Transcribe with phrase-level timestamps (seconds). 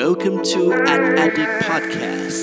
[0.00, 2.38] Welcome to an Addict Podcast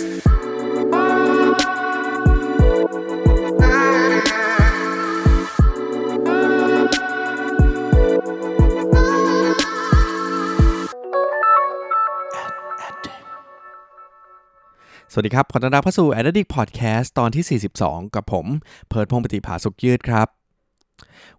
[15.11, 18.45] สวัสดีครับ ขอต้อนรับเข้าสู่ Addict Podcast ตอนที่ 42 กับผม
[18.87, 20.40] เพิร์ดพงปฏิภาสุขยืดครับ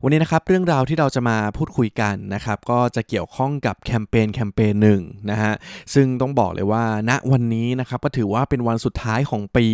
[0.04, 5.52] วันนี้นะครับเรื่องราวที่เราจะมาพูดคุยกันนะครับก็จะเกี่ยวข้องกับแคมเปญแคมเปญหนึ่งนะฮะ
[5.94, 9.66] ซึ่งต้องบอกเลยว่าณวันนี้นะครับก็ถือว่าเป็นวันสุดท้ายของปี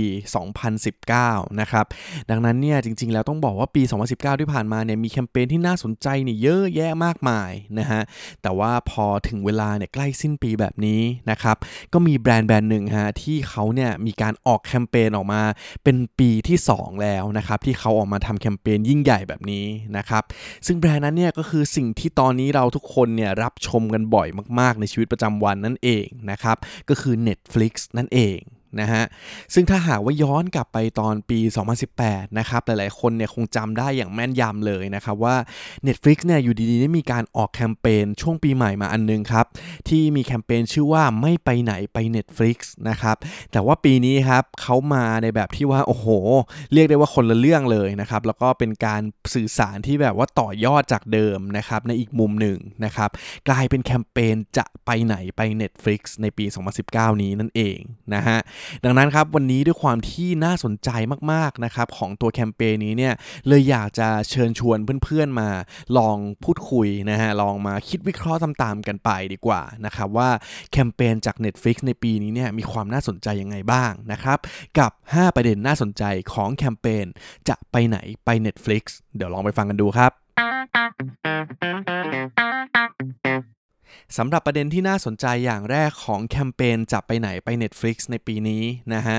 [0.77, 1.87] 2019 นะครับ
[2.31, 8.01] ดังนั้นเนี่ยจริงๆ แล้วต้องบอกว่าปี 2019 ที่ผ่านมาเนี่ยมีแคมเปญที่น่าสนใจเนี่ยเยอะแยะมากมายนะฮะ
[8.43, 11.57] แต่ว่าพอถึงเวลาเนี่ยใกล้สิ้นปีแบบนี้นะครับ
[11.93, 15.43] ก็มีแบรนด์แบรนด์หนึ่งฮะที่เขาเนี่ยมีการออกแคมเปญออกมา
[15.85, 20.18] เป็นปีที่ 2 แล้วนะครับที่เขาออกมาทำแคมเปญยิ่งใหญ่แบบนี้นะครับ
[20.67, 24.29] ซึ่งแบรนด์นั้นเนี่ยก็คือสิ่งที่ตอนนี้เราทุกคนเนี่ยรับชมกันบ่อย
[24.61, 26.57] มาก ๆ ในชีวิตประจำวันนั่นเองนะครับ
[26.89, 28.39] ก็คือ Netflix นั่นเอง
[28.81, 29.05] นะฮะ
[29.55, 31.39] ซึ่งถ้าหากว่าย้อนกลับไปตอนปี
[31.89, 35.37] 2018 นะครับ หลายๆ คนเนี่ยคงจำได้อย่างแม่นยำเลยนะครับว่า
[35.87, 39.47] Netflix เนี่ยอยู่ดีๆได้มีการออกแคมเปญช่วงปีใหม่มาอันนึงครับ
[39.89, 42.59] ที่มีแคมเปญชื่อว่าไม่ไปไหนไป Netflix
[42.89, 43.17] นะครับ
[43.53, 46.07] แต่ว่าปีนี้ครับเขามาในแบบที่ว่า โอ้โห
[46.73, 49.03] เรียกได้ว่าคนละเรื่องเลยนะครับ แล้วก็เป็นการ
[49.35, 53.11] สื่อสารที่แบบว่าต่อยอดจากเดิมนะครับในอีกมุมหนึ่งนะครับ
[53.49, 56.45] กลายเป็นแคมเปญจะไปไหนไป Netflix ในปี
[56.85, 57.79] 2019 นี้นั่นเอง
[58.15, 58.39] นะฮะ
[58.85, 60.91] ดังนั้นครับวันนี้ด้วยความที่น่าสนใจ
[61.33, 63.15] มากๆนะครับของตัวแคมเปญนี้เนี่ย
[63.49, 65.49] เลยอยากจะเชิญชวนเพื่อนๆมา
[65.99, 70.31] ลองพูดคุยนะฮะลองมาคิดวิเคราะห์ตามๆกันไปดีกว่านะครับว่า
[70.73, 74.39] แคมเปญจาก Netflix ในปีนี้เนี่ยมีความน่าสนใจยังไงบ้างนะครับ
[74.79, 77.07] กับ 5 ประเด็นน่าสนใจของแคมเปญ
[77.49, 78.83] จะไปไหนไป Netflix
[79.17, 80.13] เดี๋ยวลองไปฟังกันดูครับ
[84.17, 88.65] สำหรับประเด็นที่น่าสนใจอย่างแรกของแคมเปญจับไปไหนไป Netflix ในปีนี้
[88.95, 89.19] นะฮะ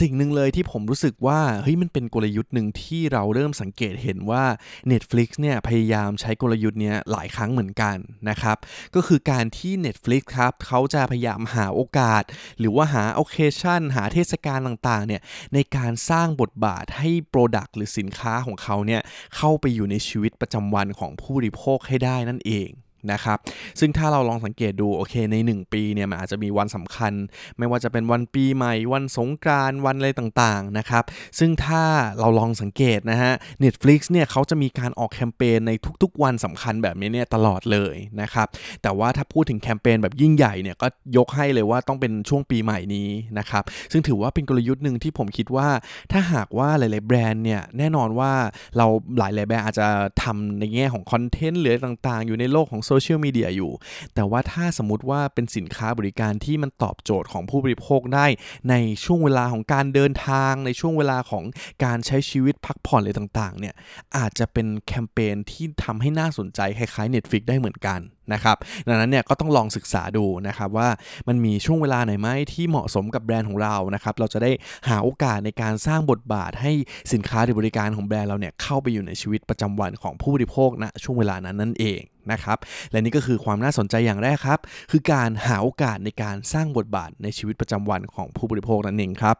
[0.00, 4.44] สิ่งหนึ่งเลยที่ผมรู้สึกว่าเฮ้ยมันเป็นกลยุทธ์หนึ่งที่เราเริ่มสังเกตเห็นว่า
[4.92, 7.96] Netflix เนี่ยพยายามใช้กลยุทธ์เนี้ยหลายครั้งเหมือนกัน
[8.28, 8.56] นะครับ
[8.94, 12.22] ก็คือการที่ Netflix ครับเขาจะพยายามหาโอกาส
[12.58, 15.22] หรือว่าหาโอเคชั่น หาเทศกาลต่างๆเนี่ย
[15.54, 19.02] ในการสร้างบทบาทให้ Product หรือสินค้าของเขาเนี่ย
[19.36, 22.70] เข้าไปอยู่ในชีวิตประจำวันของผู้บริโภคให้ได้นั่นเอง
[23.12, 23.38] นะครับ
[23.80, 27.12] ซึ่งถ้าเราลองสังเกตดูโอเคใน 1 ปีเนี่ยมันอาจจะมีวันสำคัญ
[27.58, 31.04] ไม่ว่าจะเป็นวันปีใหม่ วันสงกรานต์วันอะไรต่างๆนะครับ
[31.38, 31.82] ซึ่งถ้า
[32.18, 33.32] เราลองสังเกตนะฮะ
[33.64, 35.72] Netflix เนี่ยเขาจะมีการออกแคมเปญใน
[36.02, 38.46] ทุกๆ วันสำคัญแบบนี้เนี่ยตลอดเลยนะครับ
[38.82, 40.86] แต่ว่าถ้าพูดถึงแคมเปญแบบยิ่งใหญ่เนี่ยก็
[41.16, 43.62] ยกให้เลยว่าต้องเป็นช่วงปีใหม่นี้นะครับ
[43.92, 45.68] ซึ่งถือว่าเป็นกลยุทธ์หนึ่งที่ผมคิดว่า
[46.12, 48.32] ถ้าหากว่าหลาย ๆ แบรนด์เนี่ยแน่นอนว่า
[48.76, 48.86] เรา
[49.18, 49.88] หลาย ๆ แบรนด์อาจจะ
[50.22, 53.72] ทำในแง่ของคอนเทนต์หรือต่างๆ อยู่ในโลกของโซเชียลมีเดียอยู่
[54.14, 58.26] แต่ว่าถ้าสมมติว่าเป็นสินค้าบริการที่มันตอบโจทย์ของผู้บริโภคได้
[58.70, 58.74] ใน
[59.04, 61.44] ช่วงเวลาของการเดินทาง ในช่วงเวลาของ
[61.84, 63.74] การใช้ชีวิตพักผ่อนอะไรต่างๆเนี่ย
[64.16, 68.00] อาจจะเป็นแคมเปญที่ทำให้น่าสนใจคล้ายๆ Netflix ได้เหมือนกัน
[68.34, 68.56] นะครับ
[68.88, 70.88] ดังนั้นเนี่ยก็ต้องลองศึกษาดูนะครับว่า
[71.28, 74.50] มันมีช่วงเวลาไหนไหมที่เหมาะสมกับแบรนด์ของเรานะครับเราจะได้
[74.88, 76.72] หาโอกาสในการสร้างบทบาทให้
[77.12, 82.00] สินค้าหรือบริการของแบรนด์เราเนี่ยเข้าไปอยู่ในชีวิตประจำวันของผู้บริโภคณนะช่วงเวลานั้นนั่นเอง
[82.32, 82.58] นะครับ
[82.90, 84.60] และนี่ก็คือความน่าสนใจอย่างแรกครับ
[84.90, 89.36] คือการหาโอกาสในการสร้างบทบาทในชีวิตประจำวันของผู้บริโภคนั่นเองครับ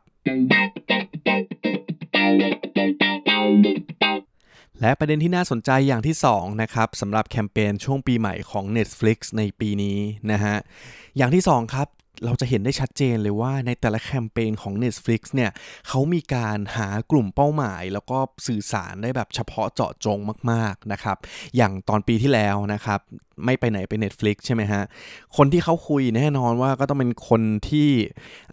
[4.81, 9.99] และประเด็นที่น่าสนใจอย่างที่2นะครับสำหรับแคมเปญช่วงปีใหม่ของ Netflix ในปีนี้
[10.31, 10.57] นะฮะ
[11.17, 11.89] อย่างที่2ครับ
[12.25, 15.51] เราจะเห็นได้ชัดเจนเลยว่าในแต่ละแคมเปญของ Netflix เนี่ย
[15.89, 20.19] เขามีการหากลุ่มเป้าหมาย แล้วก็สื่อสารได้แบบเฉพาะเจาะจง
[20.51, 21.17] มาก ๆ นะครับ
[21.57, 23.01] อย่างตอนปีที่แล้วนะครับ
[23.45, 24.83] ไม่ไปไหนไป Netflix ใช่ไหมฮะ
[25.37, 27.91] คนที่เขาคุยแน่นอนว่าก็ต้องเป็นคนที่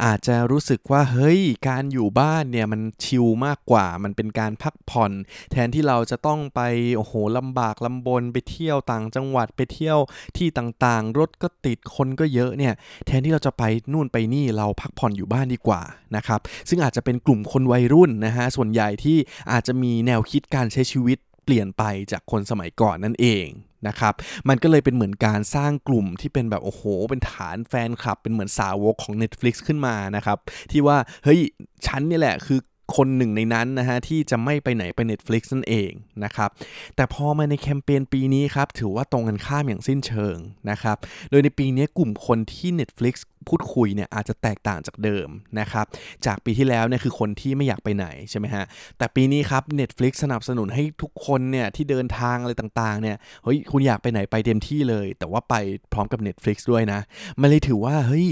[0.03, 5.11] อาจจะรู้สึกว่า เฮ้ย การอยู่บ้านเนี่ยมันชิลมากกว่า มันเป็นการพักผ่อน
[5.51, 6.61] แทนที่เราจะต้องไป
[6.97, 9.97] โอ้โหลำบากลำบนไปเที่ยวต่างจังหวัดไปเที่ยว
[10.37, 12.73] ที่ต่างๆ รถก็ติดคนก็เยอะเนี่ย
[13.05, 13.63] แทนที่เราจะไป
[13.93, 15.81] นู่นไปนี่เราพักผ่อนอยู่บ้านดีกว่า
[16.15, 16.39] นะครับ
[16.69, 19.17] ซึ่งอาจจะเป็นกลุ่มคนวัยรุ่นนะฮะส่วนใหญ่ที่
[19.51, 23.47] อาจจะมีแนวคิดการใช้ชีวิตเปลี่ยนไปจากคนสมัยก่อนนั่นเอง
[23.87, 24.13] นะครับ
[24.49, 30.37] มันก็เลยเป็นเหมือนการสร้างกลุ่มที่เป็นแบบโอ้โห เป็นฐานแฟนคลับ เป็นเหมือนสาวกของ Netflix ขึ้นมานะครับ
[30.71, 31.39] ที่ว่าเฮ้ย
[31.87, 32.59] ฉันนี่แหละคือ
[32.95, 35.91] คนหนึ่งในนั้นนะฮะที่จะไม่ไปไหนไป Netflix นั่นเอง
[36.23, 36.49] นะครับ
[36.95, 40.37] แต่พอมาในแคมเปญปีนี้ครับถือว่าตรงกันข้ามอย่างสิ้นเชิง
[40.69, 40.97] นะครับ
[41.29, 43.13] โดยในปีนี้กลุ่มคนที่ Netflix
[43.47, 45.27] พูดคุยเนี่ยอาจจะแตกต่างจากเดิม
[45.59, 45.85] นะครับ
[46.25, 48.65] จากปีที่แล้วเนี่ยคือคนที่ไม่อยากไปไหนใช่ไหมฮะ
[48.97, 55.55] แต่ปีนี้ครับ Netflix สนับสนุนให้ทุกคนเนี่ยที่เดินทางอะไรต่างๆเนี่ยเฮ้ยคุณอยากไปไหนไปเต็มที่เลย แต่ว่าไป
[55.93, 56.99] พร้อมกับ Netflix ด้วยนะ
[57.41, 58.27] มันเลยถือว่าเฮ้ย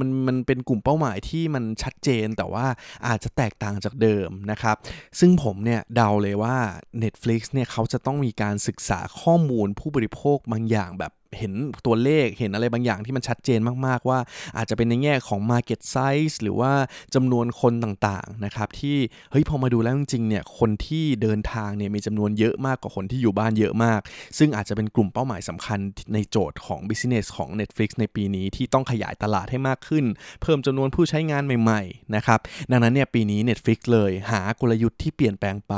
[0.00, 2.66] มันมันเป็นกลุ่มเป้าหมายที่มันชัดเจนแต่ว่า
[3.06, 4.76] อาจจะแตกต่างจากเดิมนะครับ
[5.18, 6.56] ซึ่งผมเนี่ยเดาเลยว่า
[7.02, 11.52] Netflix เนี่ยเขาจะต้องมีการศึกษาข้อมูลผู้บริโภคบางอย่างแบบ เห็น
[11.86, 14.18] ตัวเลขเห็นอะไรบางอย่างที่มันชัดเจนมากๆ ว่า
[14.56, 16.72] อาจจะเป็นในแง่ของ Market Size หรือว่า
[17.14, 18.96] จำนวนคนต่างๆนะครับที่
[19.30, 24.00] เฮ้ยพอมาดูแล้วจริงๆเนี่ยคนที่เดินทางเนี่ยมีจำนวนเยอะมากกว่าคนที่อยู่บ้านเยอะมาก
[24.38, 25.78] ซึ่งอาจจะเป็นกลุ่มเป้าหมายสำคัญ
[26.14, 30.04] ในโจทย์ของ Business ของ Netflix ในปีนี้ที่ต้องขยายตลาดให้มากขึ้น
[30.42, 32.40] เพิ่มจำนวนผู้ใช้งานใหม่ๆนะครับ
[32.70, 35.74] ดังนั้นเนี่ยปีนี้ Netflix เลยหากลยุทธ์ที่เปลี่ยนแปลงไป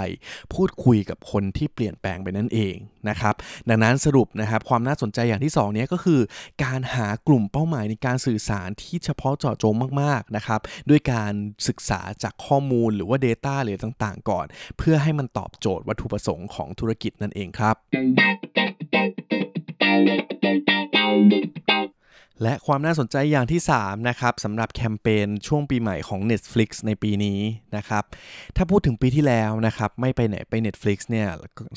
[0.54, 2.76] พูดคุยกับคนที่เปลี่ยนแปลงไปนั่นเอง
[3.08, 3.34] นะครับ
[3.68, 6.20] ดังนั้นสรุปนะครับความน่าสนใจอย่างที่2เนี้ยก็คือ
[6.64, 10.60] การหากลุ่มเป้าหมายในการสื่อสารที่เฉพาะเจาะจงมากๆนะครับ
[10.90, 11.32] ด้วยการ
[11.68, 14.46] ศึกษาจากข้อมูลหรือว่า Data หรือต่างๆ ก่อน
[14.78, 17.76] เพื่อให้มันตอบโจทย์วัตถุประสงค์ของธุรกิจนั่นเองครับ
[22.42, 27.40] และความน่าสนใจอย่างที่ 3 นะครับสำหรับแคมเปญช่วงปีใหม่ของ Netflix ในปีนี้
[27.76, 28.04] นะครับ
[28.56, 31.28] ถ้าพูดถึงปีที่แล้วนะครับ ไม่ไปไหนไป Netflix เนี่ย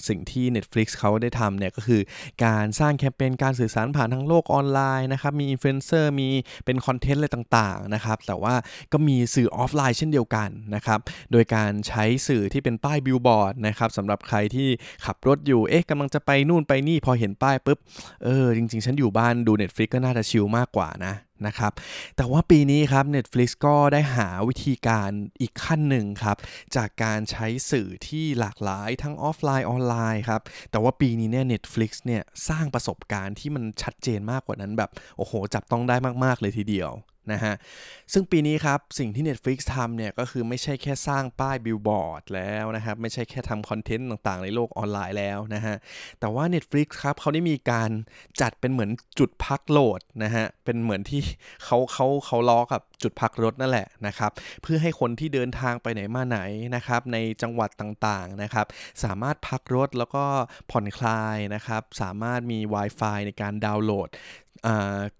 [0.07, 2.01] สิ่งที่ Netflix เขาได้ทำเนี่ยก็คือ
[2.45, 6.29] การสร้างแคมเปญการสื่อสารผ่านทางโลกออนไลน์นะครับ มีอินฟลูเอนเซอร์มี
[6.65, 8.55] เป็นคอนเทนต์อะไรต่างๆนะครับ แต่ว่า
[8.93, 10.99] ก็มีสื่อออฟไลน์เช่นเดียวกันนะครับ
[11.31, 14.69] โดยการใช้สื่อที่เป็นป้ายบิลบอร์ดนะครับสำหรับใครที่
[15.05, 17.77] ขับรถอยู่เอ๊ะกำลังจะไปนู่นไปนี่พอเห็นป้ายปุ๊บ
[18.23, 21.13] เออจริง ๆ ฉันอยู่บ้านดู Netflix ก็น่าจะชิลมากกว่านะ
[21.47, 21.71] นะครับ
[22.17, 25.11] แต่ว่าปีนี้ครับ Netflix ก็ได้หาวิธีการ
[25.41, 26.37] อีกขั้นหนึ่งครับ
[26.75, 30.41] จากการใช้สื่อที่หลากหลายทั้งออฟไลน์ออนไลน์ครับ
[30.71, 36.91] แต่ว่าปีนี้เนี่ย Netflix เนี่ยสร้างประสบการณ์ที่มันชัดเจนมากกว่านั้นแบบ โอ้โห จับต้องได้มาก ๆ เลยทีเดียว
[37.31, 37.53] นะฮะ
[38.13, 45.75] ซึ่งปีนี้ครับ สิ่งที่ Netflix ทำเนี่ย ก็คือไม่ใช่แค่สร้างป้ายบิลบอร์ดแล้วนะครับ ไม่ใช่แค่ทำคอนเทนต์ต่างๆ ในโลกออนไลน์แล้วนะฮะ
[46.19, 47.89] แต่ว่า Netflix ครับเขาได้มีการ
[48.41, 48.89] จัดเป็นเหมือน
[49.19, 51.21] จุดพักโหลดนะฮะ เป็นเหมือนที่
[51.63, 54.31] เขาเขาเขาล้อกับจุดพักรถนั่นแหละนะครับ
[54.61, 56.39] เพื่อให้คนที่เดินทางไปไหนมาไหน
[56.75, 58.65] นะครับ ในจังหวัดต่างๆนะครับ
[59.03, 60.23] สามารถพักรถแล้วก็
[60.71, 64.09] ผ่อนคลายนะครับ สามารถมี Wi-Fi ในการดาวน์โหลด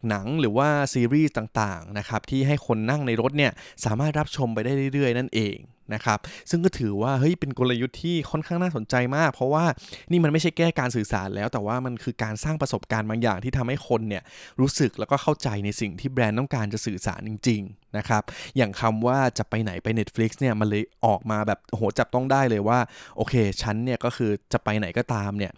[0.09, 3.51] หนังหรือว่าซีรีส์ต่างๆนะครับที่ให้คนนั่งในรถเนี่ย
[3.85, 5.57] สามารถรับชมไปได้เรื่อยๆ นั่นเอง
[5.93, 9.65] นะครับซึ่งก็ถือว่าเฮ้ยเป็นกลยุทธ์ที่ค่อนข้างน่าสนใจมาก เพราะว่า
[10.11, 14.23] นี่มันไม่ใช่แก้การสื่อสารแล้ว แต่ว่ามันคือการสร้างประสบการณ์บางอย่างที่ทำให้คนเนี่ย
[14.59, 18.23] รู้สึกแล้วก็เข้าใจในสิ่งที่แบรนด์ต้องการจะสื่อสารจริงๆนะครับ
[18.57, 22.79] อย่างคำว่าจะไปไหนไป Netflix เนี่ยมันเลยออกมาแบบโหจับต้องได้เลยว่า
[23.17, 25.51] โอเคฉันเนี่ยก็คือจะไปไหนก็ตามเนี่ย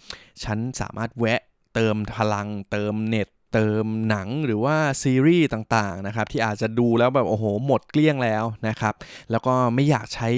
[0.44, 1.42] ฉันสามารถแวะ
[1.74, 8.94] เติมพลังเติมเน็ต เติมหนังหรือว่าซีรีส์ต่างๆนะครับที่อาจจะดูแล้วแบบโอ้โหหมดเกลี้ยงแล้วนะครับ
[9.32, 10.30] แล้วก็ไม่อยากใช้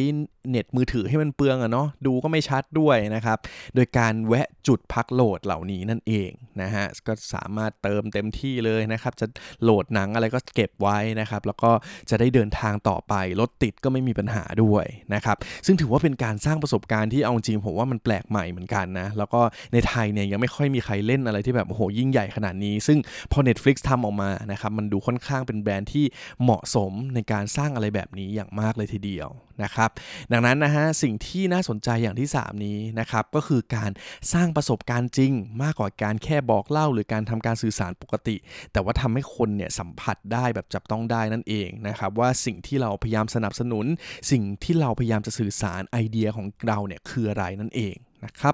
[0.50, 3.38] เน็ตมือถือให้มันเปลืองอะเนาะดูก็ไม่ชัดด้วยนะครับ
[3.76, 6.32] โดยการแวะจุดพักโหลดเหล่านี้นั่นเอง
[6.62, 9.26] นะฮะก็สามารถเติมเต็มที่เลยนะครับ จะ
[9.64, 11.72] โหลดหนังอะไรก็เก็บไว้นะครับ แล้วก็
[12.10, 19.42] จะได้เดินทางต่อไปรถติดก็ไม่มีปัญหาด้วยนะครับ ซึ่งถือว่าเป็นการสร้างประสบการณ์ที่เอาจริงผมว่ามันแปลกใหม่เหมือนกันนะแล้วก็
[19.74, 22.98] ในไทยเนี่ยยังไม่ค่อยมีใครเล่นอะไรที่แบบโอ้โหยิ่งใหญ่ขนาดนี้ ซึ่ง
[23.32, 26.06] พอ Netflix ทำออกมานะครับมันดูค่อนข้างเป็นแบรนด์ที่
[26.44, 29.30] เหมาะสมในการสร้างอะไรแบบนี้อย่างมากเลยทีเดียว
[29.64, 29.90] นะครับ
[30.34, 33.92] ดังนั้นนะฮะสิ่งที่น่าสนใจอย่างที่ 3 นี้นะครับก็คือการ
[34.34, 35.34] สร้างประสบการณ์จริง
[35.64, 38.36] มากกว่าการแค่บอกเล่า หรือการทำการสื่อสารปกติ
[38.72, 43.86] แต่ว่าทำให้คนเนี่ยสัมผัสได้แบบจับต้องได้นั่นเองนะครับว่าสิ่งที่เราพยายามสนับสนุน
[44.32, 48.54] สิ่งที่เราพยายามจะสื่อสารไอเดียของเราเนี่ยคืออะไรนั่นเองนะครับ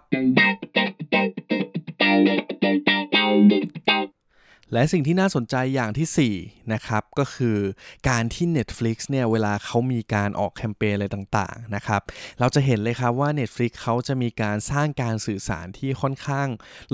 [4.74, 7.58] และสิ่งที่น่าสนใจอย่างที่4นะครับก็คือ
[8.10, 12.02] การที่ Netflix เนี่ยเวลาเขามีการออกแคมเปญอะไรต่างๆนะครับ
[12.40, 16.48] เราจะเห็นเลยครับว่า Netflix เขาจะมีการสร้างการสื่อสารที่ค่อนข้าง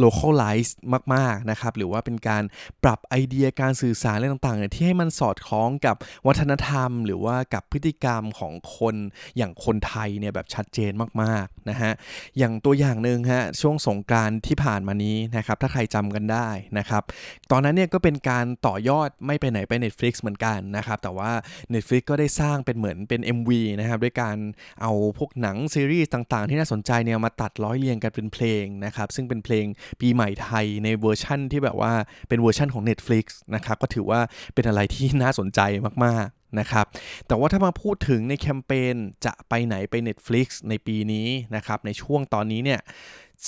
[0.04, 0.72] localize
[1.14, 2.44] มากๆนะครับหรือว่าเป็นการ
[2.84, 5.96] ปรับไอเดียการสื่อสารอะไรต่างๆที่ให้มันสอดคล้องกับ
[6.28, 8.96] วัฒนธรรม หรือว่ากับพฤติกรรมของคน
[9.38, 11.92] อย่างคนไทยเนี่ยแบบชัดเจนมากๆนะฮะ
[12.38, 16.50] อย่างตัวอย่างหนึ่งฮะช่วงสงการที่ผ่านมานี้นะครับถ้าใครจำกันได้
[16.80, 17.04] นะครับ
[17.52, 21.32] ตอนอนนั้นเนี่ยก็เป็นการต่อยอดไม่ไปไหนไป Netflix เหมือนกันนะครับ แต่ว่า
[21.74, 23.50] Netflix ก็ได้สร้างเป็นเหมือนเป็น MV
[23.80, 24.38] นะครับ ด้วยการ
[24.82, 29.66] เอาพวกหนังซีรีส์ต่างๆ ที่น่าสนใจเนี่ยมาตัดร้อยเรียงกันเป็นเพลงนะครับ ซึ่งเป็นเพลง
[30.02, 31.94] ปีใหม่ไทยในเวอร์ชั่นที่แบบว่า
[32.30, 33.26] เป็นเวอร์ชั่นของ Netflix
[33.56, 34.20] นะครับ ก็ถือว่า
[34.54, 35.60] เป็นอะไรที่น่าสนใจ
[36.06, 36.86] มากๆนะครับ
[37.28, 42.80] แต่ว่าถ้ามาพูดถึงในแคมเปญจะไปไหนไป Netflix ในปีนี้นะครับในช่วงตอนนี้เนี่ย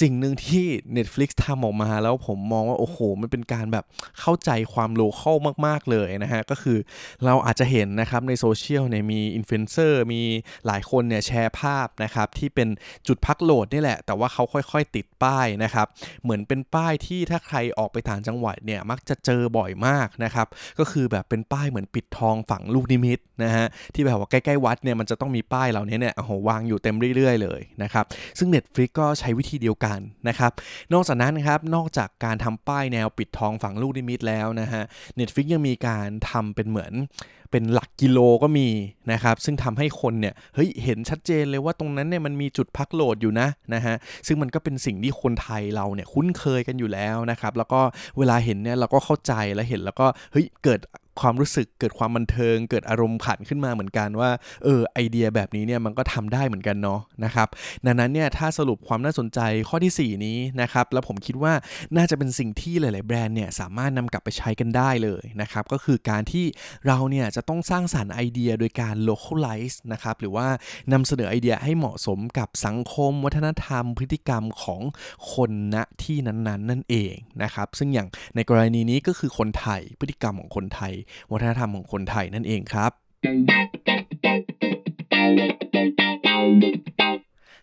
[0.01, 0.65] สิ่งหนึ่งที่
[0.97, 3.85] Netflix ทำออกมาแล้วผมมองว่า โอ้โห มันเป็นการแบบ
[4.19, 6.77] เข้าใจความ local มาก ๆ เลยนะฮะ ก็คือ
[7.25, 10.21] เราอาจจะเห็นนะครับ ในโซเชียลเนี่ยมีอินฟลูเอนเซอร์มี
[10.65, 12.67] หลายคนเนี่ยแชร์ภาพนะครับ ที่เป็น
[13.07, 15.87] จุดพักโหลดนี่แหละ แต่ว่าเขาค่อยๆ ติดป้ายนะครับ
[16.23, 20.47] เหมือนเป็นป้ายที่ถ้าใครออกไปต่างจังหวัดเนี่ยมักจะเจอบ่อยมากนะครับ
[20.79, 28.05] ก็คือแบบเป็นป้ายเหมือนปิดทองฝังลูกนิมิตนะฮะที่แบบว่าใกล้ๆวัดเนี่ยมันจะต้องมีป้ายเหล่านี้เนี่ยโอ้โหวางอยู่เต็มเรื่อยๆเลยนะครับ
[28.37, 30.51] ซึ่ง Netflix ก็ใช้วิธีเดียวกันนะครับ
[30.93, 34.83] นอกจากนั้นครับ นอกจากการทำป้ายแนวปิดทองฝังลูกนิมิตแล้วนะฮะ
[35.19, 36.93] Netflix ยังมีการทำเป็นเหมือน
[37.51, 38.69] เป็นหลักกิโลก็มี
[39.11, 43.95] นะครับ ซึ่งทำให้คนเนี่ยเฮ้ยเห็นชัดเจนเลยว่าตรงนั้นเนี่ยมันมีจุดพักโหลดอยู่นะนะฮะ
[44.27, 47.81] ซึ่งมันก็เป็นสิ่งที่คนไทยเราเนี่ยคุ้นเคยกันอยู่แล้วนะครับ แล้วก็
[48.17, 50.79] เวลาเห็นเนี่ยเราก็เข้าใจและเห็นแล้วก็เฮ้ยเกิด
[51.21, 54.29] ความรู้สึกเกิดความบันเทิง เกิดอารมณ์ขันขึ้นมาเหมือนกันว่า
[54.63, 57.47] เออไอเดียแบบนี้เนี่ยมันก็ทำได้เหมือนกันเนาะนะครับ
[57.85, 59.39] ดังนั้นเนี่ยถ้าสรุปความน่าสนใจ
[59.69, 61.53] ข้อที่ 4 นี้นะครับแล้วผมคิดว่า
[61.95, 66.45] น่าจะเป็นสิ่งที่หลาย ๆ แบรนด์เนี่ยสามารถนำกลับไปใช้กันได้เลยนะครับก็คือการที่
[66.87, 70.47] เราเนี่ยจะต้องสร้างสารรค์ไอเดียโดยการ localize นะครับหรือว่า
[70.93, 74.81] นำเสนอไอเดียให้เหมาะสมกับสังคม วัฒนธรรม พฤติกรรมของ
[75.33, 80.93] คนณที่นั้น ๆ นั่นเองนะครับซึ่งอย่างในกรณีนี้ก็คือคนไทยพฤติกรรมของคนไทย
[81.31, 82.91] วัฒนธรรมของคนไทยนั่นเองครับ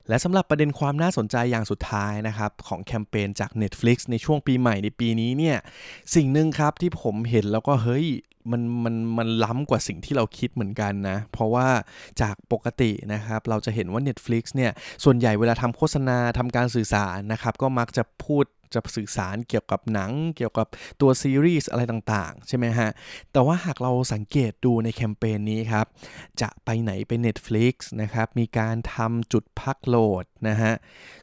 [0.08, 5.56] และสำหรับประเด็นความน่าสนใจอย่างสุดท้ายนะครับของแคมเปญจาก Netflix ในช่วงปีใหม่ในปีนี้เนี่ย
[6.14, 8.06] สิ่งหนึ่งครับที่ผมเห็นแล้วก็เฮ้ย
[8.50, 11.68] มันมันมันล้ำกว่าสิ่งที่เราคิดเหมือนกันนะ เพราะว่า
[12.20, 14.72] จากปกตินะครับ เราจะเห็นว่า Netflix เนี่ย
[15.04, 18.44] ส่วนใหญ่เวลาทำโฆษณาทำการสื่อสารนะครับ ก็มักจะพูด
[18.74, 20.66] จะสื่อสารเกี่ยวกับหนัง เกี่ยวกับ
[21.00, 22.90] ตัวซีรีส์อะไรต่างๆ ใช่ไหมฮะ
[23.32, 25.86] แต่ว่าหากเราสังเกตดูในแคมเปญนี้ครับ
[26.40, 30.72] จะไปไหนไป Netflix นะครับ มีการทำจุดพักโหลด นะฮะ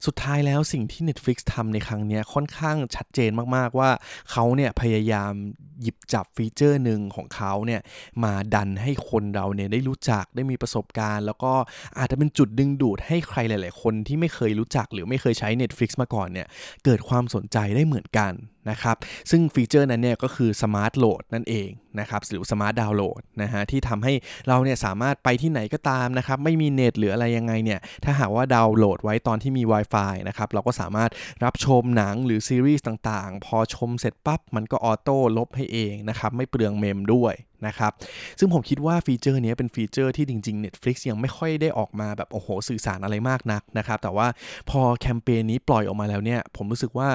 [0.05, 3.89] สุดท้ายแล้วสิ่งที่ Netflix ทำในครั้งนี้ค่อนข้างชัดเจนมากๆว่า
[4.31, 5.33] เขาเนี่ยพยายาม
[5.81, 7.81] หยิบจับฟีเจอร์หนึ่งของเขาเนี่ย
[8.24, 11.53] มาดันให้คนเราเนี่ยได้รู้จักได้มีประสบการณ์ แล้วก็
[11.97, 16.47] อาจจะเป็นจุดดึงดูดให้ใครหลาย ๆ คนที่ไม่เคยรู้จักหรือไม่เคยใช้ Netflix มาก่อนเนี่ย
[16.86, 18.33] เกิดความสนใจได้เหมือนกัน
[18.71, 18.97] นะครับ
[19.31, 21.69] ซึ่งฟีเจอร์นั้นเนี่ยก็คือ smart โหลดนั่นเอง
[22.00, 24.13] นะครับหรือ smart download นะฮะที่ทำให้
[24.47, 31.09] เราเนี่ยสามารถไปที่ไหนก็ตามนะครับไม่มีเน็ตหรืออะไรยังไงเนี่ยถ้าหากว่าดาวน์โหลดไว้ตอนที่มี Wi-Fi นะครับเราก็สามารถ
[31.43, 37.33] รับชมหนังหรือซีรีส์ต่างๆ พอชมเสร็จปั๊บมันก็ auto ลบให้เองนะครับไม่เปลือง mem ด้วย
[37.67, 37.91] นะครับ
[38.39, 44.27] ซึ่งผมคิดว่าฟีเจอร์นี้เป็นฟีเจอร์ที่จริง ๆ Netflix ยังไม่ค่อยได้ออกมาแบบโอ้โหสื่อสารอะไรมากนักนะครับ แต่ว่า
[44.69, 47.09] พอแคมเปญนี้ปล่อยออกมาแล้วเนี่ย ผมรู้สึกว่า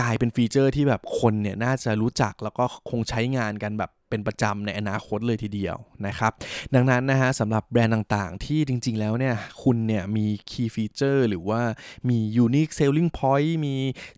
[0.00, 6.32] กลายเป็นฟีเจอร์ที่แบบคนเนี่ยน่าจะรู้จักแล้วก็คงใช้งานกันแบบ เป็นประจำในอนาคตเลยทีเดียวนะครับ
[6.74, 11.60] ดังนั้นนะฮะสำหรับแบรนด์ต่างๆ ที่จริง ๆ แล้วเนี่ยคุณเนี่ยมี key feature หรือว่า
[12.08, 13.74] มี unique selling point มี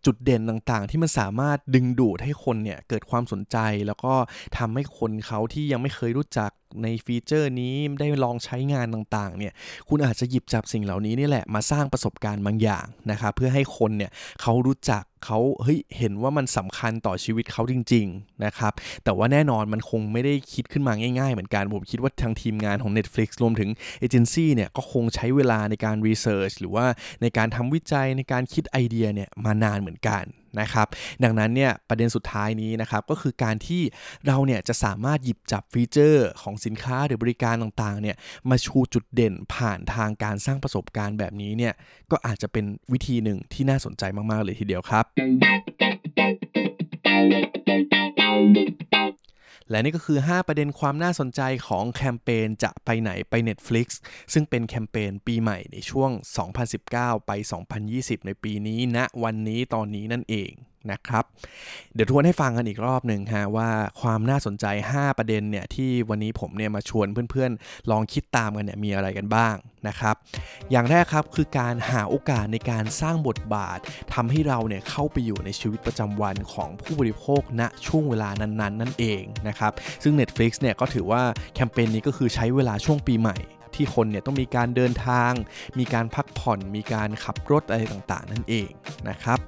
[0.06, 3.56] จุดเด่นต่างๆ ที่มันสามารถดึงดูดให้คนเนี่ยเกิดความสนใจ
[3.86, 4.14] แล้วก็
[4.58, 6.50] ทำให้คนเขาที่ยังไม่เคยรู้จัก
[6.82, 9.52] ในฟีเจอร์นี้ได้ลองใช้งานต่างๆเนี่ย
[9.88, 14.10] คุณอาจจะหยิบจับสิ่งเหล่านี้นี่แหละมาสร้างประสบการณ์บางอย่างนะครับเพื่อให้คนเนี่ย
[14.42, 18.72] เขารู้จักเขาเฮ้ยเห็นว่ามันสำคัญต่อชีวิตเขาจริงๆนะครับ
[19.04, 26.86] แต่ว่าแน่นอนมันคงไม่ได้คิดขึ้นมาง่ายๆเหมือนกัน ผมคิดว่าทางทีมงานของ Netflix รวมถึงเอเจนซี่เนี่ยก็คงใช้เวลาในการรีเสิร์ชหรือว่า
[27.22, 30.24] ในการทำวิจัยในการคิดไอเดียเนี่ยมานานเหมือนกัน
[30.60, 30.86] นะครับ
[31.24, 33.82] ดังนั้นเนี่ยประเด็นสุดท้ายนี้นะครับก็คือการที่
[34.26, 38.16] เราเนี่ยจะสามารถหยิบจับฟีเจอร์ของสินค้าหรือบริการต่างๆเนี่ย
[38.50, 41.72] มาชูจุดเด่นผ่านทางการสร้างประสบการณ์แบบนี้เนี่ย
[42.10, 45.04] ก็อาจจะเป็นวิธีหนึ่งที่น่าสนใจมากๆเลยทีเดียวครับ
[49.70, 53.86] และนี่ก็คือ 5 ประเด็นความน่าสนใจของแคมเปญจะไปไหนไป Netflix
[54.32, 56.10] ซึ่งเป็นแคมเปญปีใหม่ในช่วง
[56.68, 57.30] 2019 ไป
[57.78, 60.52] 2020 ในปีนี้ณนะวันนี้ตอนนี้นั่นเอง
[60.92, 61.24] นะครับ
[61.94, 63.68] เดี๋ยวทวนให้ฟังกันอีกรอบหนึ่งฮะว่า
[64.00, 69.54] ความน่าสนใจ 5 ประเด็นเนี่ยที่วันนี้ผมเนี่ยมาชวนเพื่อนๆ ลองคิดตามกันเนี่ยมีอะไรกันบ้าง
[69.88, 70.14] นะครับ
[70.70, 73.78] อย่างแรกครับคือการหาโอกาสในการสร้างบทบาท
[74.14, 79.72] ทำให้เราเนี่ยเข้าไปอยู่ในชีวิตประจำวันของผู้บริโภคณช่วงเวลานั้นๆนั่นเองนะครับ
[80.02, 81.22] ซึ่ง Netflix เนี่ยก็ถือว่า
[81.54, 83.38] แคมเปญนี้ก็คือใช้เวลาช่วงปีใหม่
[83.74, 85.32] ที่คนเนี่ยต้องมีการเดินทาง
[85.78, 88.70] มีการพักผ่อน มีการขับรถอะไรต่างๆ นั่นเอง
[89.08, 89.38] นะครับ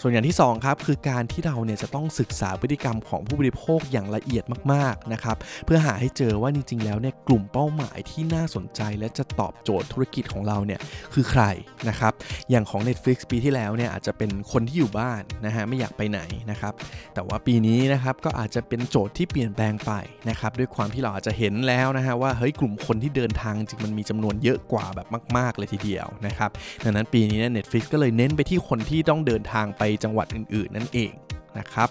[0.00, 10.80] ส่วนอย่างที่ 2 ครับ คือการที่เราเนี่ยจะต้องศึกษาพฤติกรรมของผู้บริโภคอย่างละเอียดมากๆนะครับเพื่อหาให้เจอว่าจริงๆแล้วเนี่ยกลุ่มเป้าหมายที่น่าสนใจและจะตอบโจทย์ธุรกิจของเราเนี่ย
[11.14, 11.42] คือใคร
[11.88, 12.12] นะครับ
[12.50, 16.20] อย่างของ Netflix ปีที่แล้วเนี่ยอาจจะเป็นคนที่อยู่บ้านนะฮะไม่อยากไปไหน
[16.50, 16.72] นะครับ
[17.14, 19.92] แต่ว่าปีนี้นะครับก็อาจจะเป็นโจทย์ที่เปลี่ยนแปลงไป
[20.28, 26.50] นะครับด้วยความที่เราอาจจะเห็นแล้วนะฮะว่าเฮ้ยกลุ่มคนที่เดินทางจริงมันมีจำนวนเยอะกว่าแบบมาก ๆ เลยทีเดียวนะครับ
[26.84, 31.12] ดังนั้นปีนี้เนี่ย Netflix ก็เลยเน้นไปที่คนที่ต้องเดินทางไปจังหวัดอื่น ๆ นั่นเอง
[31.58, 31.90] นะครับ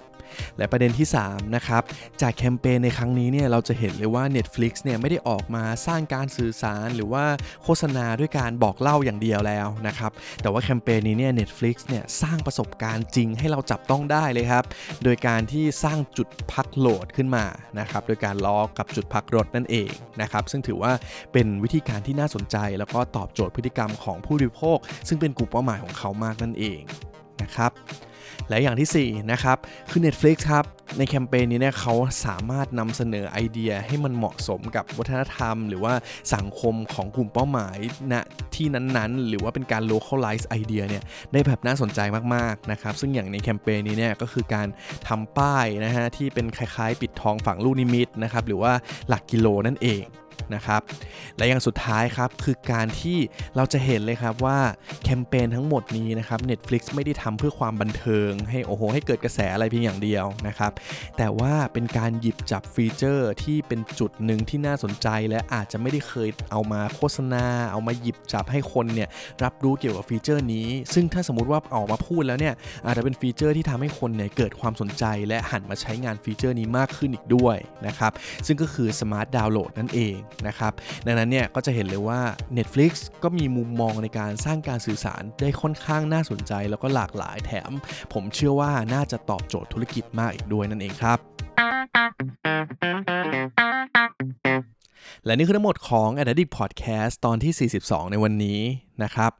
[0.57, 1.83] และประเด็นที่3นะครับ
[2.21, 7.25] จากแคมเปญในครั้งนี้เนี่ยเราจะเห็นเลยว่า Netflix เนี่ยไม่ได้ออกมาสร้างการสื่อสารหรือว่า
[7.63, 14.65] โฆษณาด้วยการบอกเล่าอย่างเดียวแล้วนะครับแต่ว่าแคมเปญนี้เนี่ย Netflix เนี่ยสร้างประสบการณ์จริงให้เราจับต้องได้เลยครับ
[15.03, 17.45] โดยการที่สร้างจุดพักโหลดขึ้นมา
[17.79, 19.89] นะครับโดยการล้อกับจุดพักรถนั่นเอง
[20.21, 20.91] นะครับซึ่งถือว่า
[21.33, 26.83] เป็นวิธีการที่น่าสนใจ แล้วก็ตอบโจทย์พฤติกรรมของผู้บริโภค ซึ่งเป็นกลุ่มเป้าหมายของเขามากนั่นเอง
[27.43, 27.71] นะครับ
[28.49, 29.57] และอย่างที่4นะครับ
[29.89, 30.65] คือ Netflix ครับ
[30.97, 31.93] ในแคมเปญนี้เนี่ยเขา
[32.25, 35.93] สามารถนำเสนอไอเดียให้มันเหมาะสมกับวัฒนธรรม หรือว่า
[36.35, 37.77] สังคมของกลุ่มเป้าหมาย
[38.11, 38.13] ณ
[38.55, 41.99] ที่นั้นๆ หรือว่าเป็นการ localize ไอเดียเนี่ยได้แบบน่าสนใจ
[42.35, 44.67] มากๆนะครับซึ่งอย่างในแคมเปญนี้เนี่ยก็คือการ
[45.07, 48.71] ทำป้ายนะฮะที่เป็นคล้ายๆ ปิดทองฝังลูกนิมิตนะครับหรือว่า
[49.07, 50.03] หลักกิโลนั่นเอง
[50.55, 50.81] นะครับ
[51.37, 53.17] และอย่างสุดท้ายครับคือการที่
[53.55, 54.59] เราจะเห็นเลยครับว่า
[55.03, 60.71] แคมเปญทั้งหมดนี้นะครับ Netflix ไม่ได้ทำเพื่อความบันเทิง ให้โอ้โหให้เกิดกระแสอะไรเพียงอย่างเดียวนะครับ
[61.17, 69.09] แต่ว่าเป็นการหยิบจับฟีเจอร์ที่เป็นจุดหนึ่งที่น่าสนใจ และอาจจะไม่ได้เคยเอามาโฆษณา เอามาหยิบจับให้คนเนี่ย
[69.43, 72.53] รับรู้เกี่ยวกับฟีเจอร์นี้ ซึ่งถ้าสมมติว่าออกมาพูดแล้วเนี่ย
[72.85, 78.11] อาจจะเป็นฟีเจอร์ที่ทำให้คนเนี่ยเกิดความสนใจและหันมาใช้งานฟีเจอร์นี้มากขึ้นอีกด้วยนะครับ
[78.47, 80.15] ซึ่งก็คือ Smart Download นั่นเอง
[80.47, 80.73] นะครับ
[81.05, 82.21] ดังนั้นเนี่ยก็จะเห็นเลยว่า
[82.57, 82.91] Netflix
[83.23, 87.71] ก็มีมุมมองในการสร้างการสื่อสารได้ค่อนข้างน่าสนใจ แล้วก็หลากหลายแถม
[88.13, 91.19] ผมเชื่อว่าน่าจะตอบโจทย์ธุรกิจมากอีกด้วยนั่นเองครับ
[95.25, 98.61] และนี่คือทั้งหมดของ a d d i c t Podcast ตอนที่ 42 ในวันนี้
[99.03, 99.31] นะครับ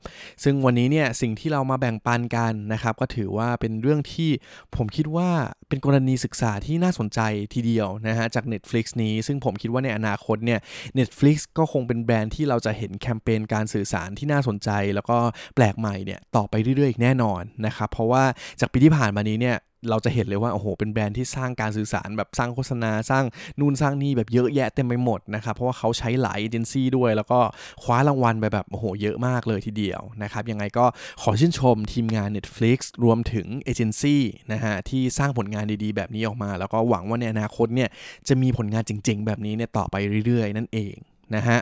[0.44, 4.30] ซึ่งวันนี้เนี่ยสิ่งที่เรามาแบ่งปันกันนะครับ ก็ถือว่าเป็นเรื่องที่
[4.76, 5.30] ผมคิดว่า
[5.70, 7.20] เป็นกรณีศึกษาที่น่าสนใจ
[7.54, 10.60] ทีเดียวนะฮะจาก Netflix นี้ ซึ่งผมคิดว่าในอนาคตเนี่ย
[11.00, 15.18] Netflix ก็คงเป็นแบรนด์ที่เราจะเห็นแคมเปญการสื่อสารที่น่าสนใจ แล้วก็
[15.56, 18.24] แปลกใหม่เนี่ยต่อไปเรื่อยๆอีกแน่นอนนะครับ เพราะว่า
[18.60, 19.58] จากปีที่ผ่านมานี้เนี่ย
[19.90, 23.26] เราจะเห็นเลยว่าโอ้โหเป็นแบรนด์ที่สร้างการสื่อสารแบบสร้างโฆษณาสร้าง
[23.60, 27.40] นู่นสร้างนี่แบบเยอะแยะเต็มไปหมดนะครับเพราะว่าเขาใช้หลายเอเจนซี่ด้วย แล้วก็
[27.84, 30.86] คว้ารางวัลไปแบบโอ้โหเยอะมากเลยทีเดียวนะครับยังไงก็
[31.22, 34.22] ขอชื่นชมทีมงาน Netflix รวมถึงเอเจนซี่
[34.52, 37.90] นะฮะที่สร้างผลงานดีๆ แบบนี้ออกมา แล้วก็หวังว่าในอนาคตเนี่ย
[38.28, 40.96] จะมีผลงานจริง ๆ แบบนี้เนี่ยต่อไปเรื่อยๆ นั่นเอง
[41.36, 41.60] นะฮะ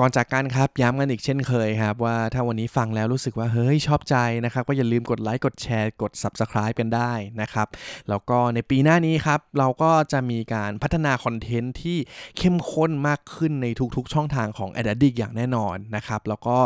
[0.00, 7.66] ก่อนจากกันครับย้ำกันอีกเช่นเคยครับว่าถ้าวันนี้ฟังแล้วรู้สึกว่าเฮ้ยชอบใจนะครับก็อย่าลืมกดไลค์กดแชร์กด Subscribe กันได้นะครับ
[8.08, 11.98] แล้วก็ในปีหน้านี้ครับเราก็จะมีการพัฒนาคอนเทนต์ที่
[12.38, 16.58] เข้มข้นมากขึ้นในทุกๆ ช่องทางของ a d d i c อย่างแน่นอนนะครับแล้วก็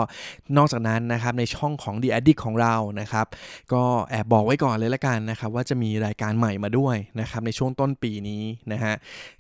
[0.57, 3.27] นอกจากนั้นนะครับในช่องของ The Addict ของเรานะครับ
[3.73, 8.95] ก็แอบบอกไว้ก่อนเลยละกันนะครับว่าจะมีรายการใหม่มาด้วยนะครับในช่วงต้นปีนี้นะฮะ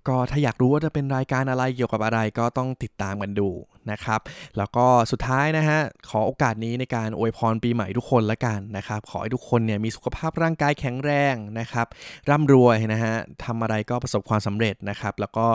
[0.08, 3.50] ก็ถ้าอยากรู้ว่าจะเป็นรายการอะไรเกี่ยวกับอะไรก็ต้องติดตามกันดู
[3.90, 4.20] นะครับ
[4.58, 5.78] แล้วก็สุดท้ายนะฮะ
[6.10, 11.86] ขอโอกาสนี้ในการอวยพรปีใหม่ทุกคนละกันนะครับ ขอให้ทุกคนเนี่ยมีสุขภาพร่างกายแข็งแรงนะครับ
[12.30, 13.14] ร่ำรวยนะฮะ
[13.44, 15.46] ทำอะไรก็ประสบความสำเร็จนะครับ แล้วก็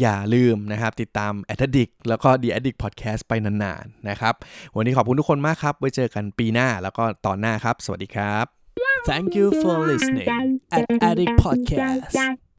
[0.00, 4.34] อย่าลืมนะครับติดตาม a d d i c t แล้วก็ The Addict Podcast ไปนานๆนะครับ
[4.76, 8.46] วันนี้ขอบคุณทุกคนมากครับ ไว้เจอกันปีหน้าแล้วก็ตอนหน้าครับ สวัสดีครับ
[9.10, 10.28] Thank you for listening
[10.78, 12.49] at Addict Podcast.